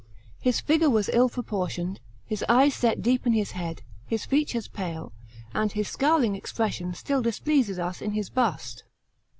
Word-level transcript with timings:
His 0.39 0.59
figure 0.59 0.89
was 0.89 1.11
ill 1.13 1.29
p 1.29 1.39
oportioned, 1.41 1.99
his 2.25 2.43
eyes 2.49 2.73
set 2.73 3.03
deep 3.03 3.27
in 3.27 3.33
Ms 3.33 3.51
head, 3.51 3.83
his 4.07 4.25
features 4.25 4.67
pale; 4.67 5.13
and 5.53 5.71
his 5.71 5.89
scowling 5.89 6.33
expression 6.35 6.93
srill 6.93 7.21
displeases 7.21 7.77
us 7.77 8.01
in 8.01 8.13
his 8.13 8.31
bust. 8.31 8.83